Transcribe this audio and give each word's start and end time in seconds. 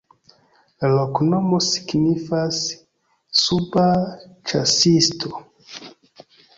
La 0.83 0.87
loknomo 0.93 1.59
signifas: 1.65 2.63
suba-ĉasisto. 3.45 5.37